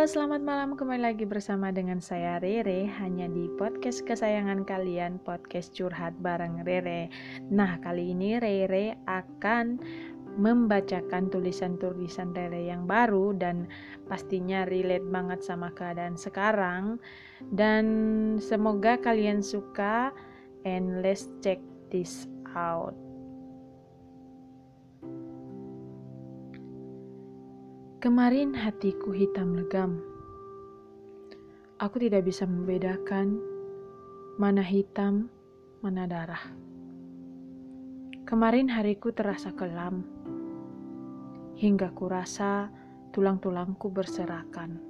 Selamat 0.00 0.40
malam 0.40 0.80
kembali 0.80 1.12
lagi 1.12 1.28
bersama 1.28 1.68
dengan 1.76 2.00
saya 2.00 2.40
Rere 2.40 2.88
hanya 3.04 3.28
di 3.28 3.52
podcast 3.60 4.00
kesayangan 4.08 4.64
kalian, 4.64 5.20
podcast 5.20 5.76
curhat 5.76 6.16
bareng 6.24 6.64
Rere. 6.64 7.12
Nah, 7.52 7.76
kali 7.84 8.16
ini 8.16 8.40
Rere 8.40 8.96
akan 9.04 9.76
membacakan 10.40 11.28
tulisan-tulisan 11.28 12.32
Rere 12.32 12.64
yang 12.64 12.88
baru 12.88 13.36
dan 13.36 13.68
pastinya 14.08 14.64
relate 14.64 15.04
banget 15.04 15.44
sama 15.44 15.68
keadaan 15.76 16.16
sekarang 16.16 16.96
dan 17.52 17.84
semoga 18.40 18.96
kalian 18.96 19.44
suka 19.44 20.16
and 20.64 21.04
let's 21.04 21.28
check 21.44 21.60
this 21.92 22.24
out. 22.56 22.96
Kemarin 28.00 28.56
hatiku 28.56 29.12
hitam 29.12 29.52
legam. 29.52 30.00
Aku 31.76 32.00
tidak 32.00 32.24
bisa 32.24 32.48
membedakan 32.48 33.36
mana 34.40 34.64
hitam, 34.64 35.28
mana 35.84 36.08
darah. 36.08 36.40
Kemarin 38.24 38.72
hariku 38.72 39.12
terasa 39.12 39.52
kelam, 39.52 40.00
hingga 41.60 41.92
kurasa 41.92 42.72
tulang-tulangku 43.12 43.92
berserakan. 43.92 44.80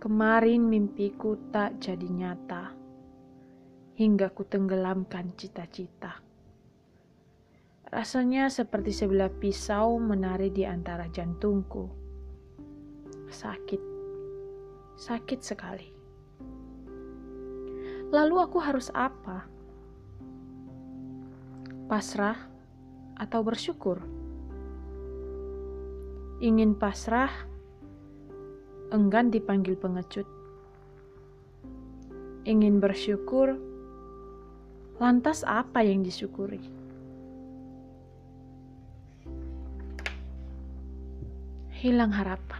Kemarin 0.00 0.64
mimpiku 0.64 1.52
tak 1.52 1.76
jadi 1.76 2.08
nyata, 2.08 2.72
hingga 4.00 4.32
ku 4.32 4.48
tenggelamkan 4.48 5.36
cita-cita. 5.36 6.27
Rasanya 7.88 8.52
seperti 8.52 8.92
sebelah 8.92 9.32
pisau 9.32 9.96
menari 9.96 10.52
di 10.52 10.60
antara 10.68 11.08
jantungku. 11.08 11.88
Sakit, 13.32 13.80
sakit 15.00 15.40
sekali. 15.40 15.88
Lalu 18.12 18.34
aku 18.44 18.60
harus 18.60 18.92
apa? 18.92 19.48
Pasrah 21.88 22.36
atau 23.16 23.40
bersyukur? 23.40 24.04
Ingin 26.44 26.76
pasrah, 26.76 27.32
enggan 28.92 29.32
dipanggil 29.32 29.80
pengecut. 29.80 30.28
Ingin 32.44 32.84
bersyukur, 32.84 33.56
lantas 35.00 35.40
apa 35.48 35.80
yang 35.80 36.04
disyukuri? 36.04 36.77
Hilang 41.78 42.10
harapan. 42.10 42.58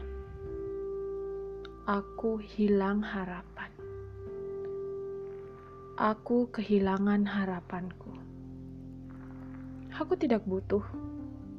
Aku 1.90 2.38
hilang 2.38 3.02
harapan. 3.02 3.66
Aku 5.98 6.46
kehilangan 6.54 7.26
harapanku. 7.26 8.14
Aku 9.98 10.14
tidak 10.14 10.46
butuh 10.46 10.86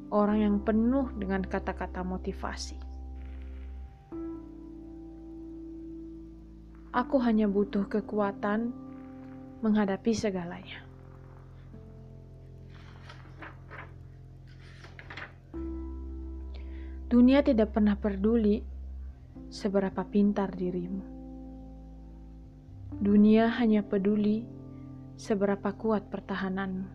orang 0.07 0.39
yang 0.39 0.55
penuh 0.63 1.11
dengan 1.19 1.43
kata-kata 1.43 1.99
motivasi. 1.99 2.79
Aku 6.95 7.19
hanya 7.19 7.51
butuh 7.51 7.91
kekuatan 7.91 8.71
menghadapi 9.59 10.15
segalanya. 10.15 10.88
Dunia 17.09 17.41
tidak 17.41 17.73
pernah 17.73 17.97
peduli 17.97 18.61
seberapa 19.49 20.05
pintar 20.05 20.53
dirimu. 20.53 21.01
Dunia 23.01 23.49
hanya 23.57 23.81
peduli 23.81 24.45
seberapa 25.17 25.73
kuat 25.73 26.05
pertahananmu. 26.13 26.85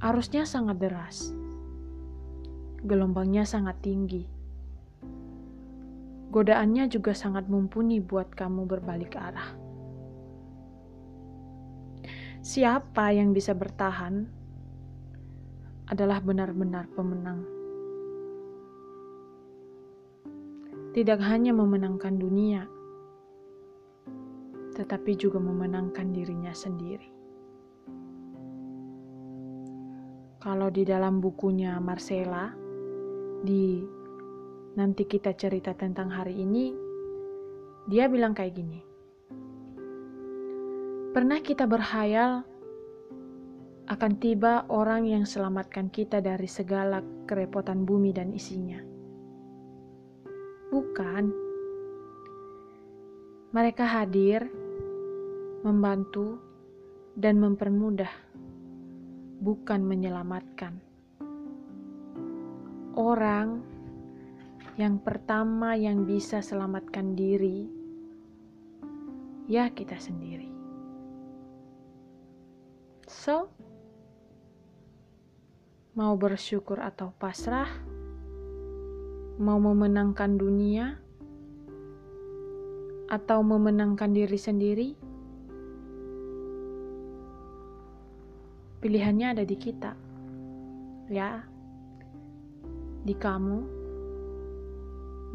Arusnya 0.00 0.48
sangat 0.48 0.80
deras. 0.80 1.28
Gelombangnya 2.88 3.44
sangat 3.44 3.84
tinggi. 3.84 4.24
Godaannya 6.32 6.88
juga 6.88 7.12
sangat 7.12 7.52
mumpuni 7.52 8.00
buat 8.00 8.32
kamu 8.32 8.64
berbalik 8.64 9.12
arah. 9.12 9.52
Siapa 12.40 13.12
yang 13.12 13.36
bisa 13.36 13.52
bertahan 13.52 14.40
adalah 15.92 16.24
benar-benar 16.24 16.88
pemenang. 16.96 17.44
Tidak 20.96 21.20
hanya 21.20 21.52
memenangkan 21.52 22.16
dunia, 22.16 22.64
tetapi 24.72 25.12
juga 25.20 25.36
memenangkan 25.36 26.16
dirinya 26.16 26.56
sendiri. 26.56 27.12
Kalau 30.40 30.72
di 30.72 30.82
dalam 30.88 31.20
bukunya 31.20 31.76
Marcella, 31.76 32.50
di 33.44 33.84
nanti 34.72 35.04
kita 35.04 35.36
cerita 35.36 35.76
tentang 35.76 36.08
hari 36.08 36.40
ini, 36.40 36.72
dia 37.84 38.08
bilang 38.08 38.32
kayak 38.32 38.56
gini. 38.56 38.80
Pernah 41.12 41.44
kita 41.44 41.68
berhayal 41.68 42.48
akan 43.90 44.12
tiba 44.22 44.62
orang 44.70 45.10
yang 45.10 45.24
selamatkan 45.26 45.90
kita 45.90 46.22
dari 46.22 46.46
segala 46.46 47.02
kerepotan 47.26 47.82
bumi 47.82 48.14
dan 48.14 48.30
isinya. 48.30 48.78
Bukan, 50.70 51.24
mereka 53.50 53.84
hadir, 53.84 54.46
membantu, 55.66 56.38
dan 57.18 57.42
mempermudah, 57.42 58.12
bukan 59.42 59.80
menyelamatkan. 59.84 60.78
Orang 62.96 63.60
yang 64.80 64.96
pertama 65.02 65.76
yang 65.76 66.08
bisa 66.08 66.40
selamatkan 66.40 67.12
diri, 67.12 67.68
ya 69.50 69.68
kita 69.68 70.00
sendiri. 70.00 70.48
So, 73.04 73.52
mau 75.92 76.16
bersyukur 76.16 76.80
atau 76.80 77.12
pasrah, 77.20 77.68
mau 79.36 79.60
memenangkan 79.60 80.40
dunia, 80.40 80.96
atau 83.12 83.44
memenangkan 83.44 84.08
diri 84.08 84.40
sendiri, 84.40 84.88
pilihannya 88.80 89.36
ada 89.36 89.44
di 89.44 89.52
kita, 89.52 89.92
ya, 91.12 91.44
di 93.04 93.12
kamu 93.12 93.60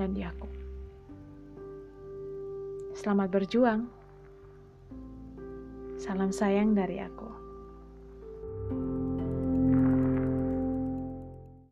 dan 0.01 0.09
di 0.17 0.25
aku. 0.25 0.49
Selamat 2.97 3.29
berjuang. 3.29 3.85
Salam 6.01 6.33
sayang 6.33 6.73
dari 6.73 6.97
aku. 6.97 7.46